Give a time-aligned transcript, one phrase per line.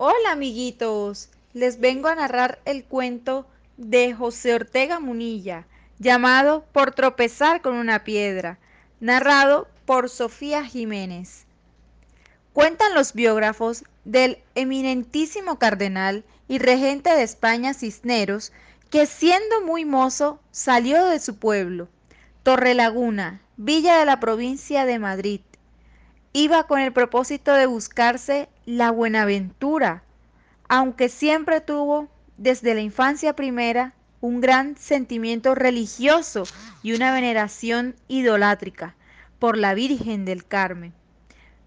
[0.00, 5.66] Hola amiguitos, les vengo a narrar el cuento de José Ortega Munilla,
[5.98, 8.60] llamado Por tropezar con una piedra,
[9.00, 11.46] narrado por Sofía Jiménez.
[12.52, 18.52] Cuentan los biógrafos del eminentísimo cardenal y regente de España Cisneros,
[18.90, 21.88] que siendo muy mozo salió de su pueblo,
[22.44, 25.40] Torrelaguna, villa de la provincia de Madrid,
[26.32, 30.02] iba con el propósito de buscarse la buenaventura,
[30.68, 36.44] aunque siempre tuvo desde la infancia primera un gran sentimiento religioso
[36.82, 38.94] y una veneración idolátrica
[39.38, 40.92] por la Virgen del Carmen.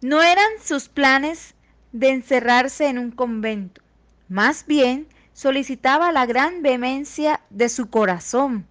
[0.00, 1.54] No eran sus planes
[1.92, 3.82] de encerrarse en un convento,
[4.28, 8.66] más bien solicitaba la gran vehemencia de su corazón,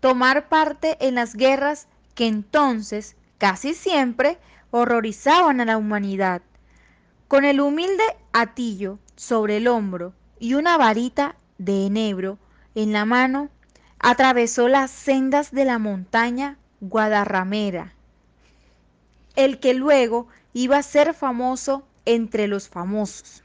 [0.00, 4.38] tomar parte en las guerras que entonces, casi siempre,
[4.70, 6.42] horrorizaban a la humanidad.
[7.28, 12.38] Con el humilde atillo sobre el hombro y una varita de enebro
[12.74, 13.48] en la mano,
[13.98, 17.94] atravesó las sendas de la montaña Guadarramera,
[19.34, 23.42] el que luego iba a ser famoso entre los famosos.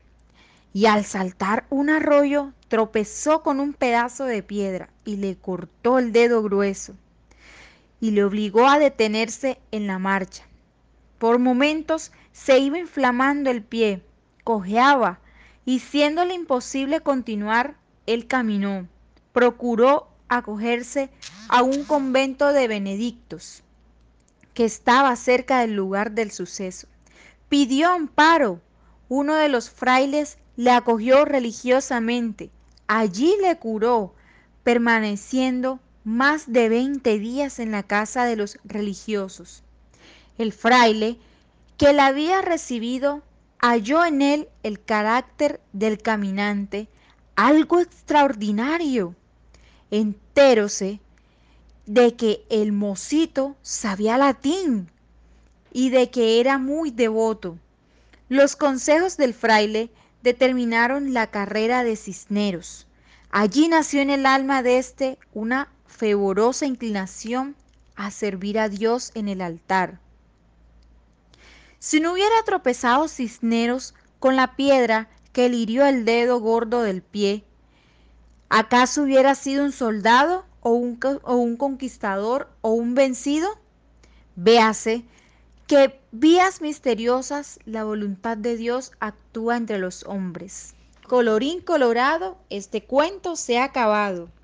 [0.74, 6.12] Y al saltar un arroyo tropezó con un pedazo de piedra y le cortó el
[6.12, 6.94] dedo grueso
[8.00, 10.44] y le obligó a detenerse en la marcha.
[11.22, 14.02] Por momentos se iba inflamando el pie,
[14.44, 15.20] cojeaba,
[15.66, 17.76] y siéndole imposible continuar,
[18.08, 18.88] él caminó.
[19.32, 21.12] Procuró acogerse
[21.48, 23.62] a un convento de benedictos
[24.56, 26.88] que estaba cerca del lugar del suceso.
[27.50, 28.60] Pidió amparo.
[29.08, 32.50] Uno de los frailes le acogió religiosamente.
[32.88, 34.16] Allí le curó,
[34.64, 39.64] permaneciendo más de veinte días en la casa de los religiosos.
[40.38, 41.18] El fraile
[41.78, 43.22] que la había recibido
[43.60, 46.88] halló en él el carácter del caminante,
[47.36, 49.16] algo extraordinario.
[49.92, 51.00] Entérose
[51.86, 54.90] de que el mocito sabía latín
[55.72, 57.58] y de que era muy devoto.
[58.30, 59.92] Los consejos del fraile
[60.24, 62.88] determinaron la carrera de Cisneros.
[63.30, 67.56] Allí nació en el alma de éste una fervorosa inclinación
[67.96, 70.00] a servir a Dios en el altar.
[71.84, 77.02] Si no hubiera tropezado Cisneros con la piedra que le hirió el dedo gordo del
[77.02, 77.44] pie,
[78.50, 83.50] ¿acaso hubiera sido un soldado o un, conquistador o un vencido?
[84.36, 85.06] Véase
[85.66, 90.76] que vías misteriosas la voluntad de Dios actúa entre los hombres.
[91.08, 94.30] Colorín colorado, este cuento se ha acabado.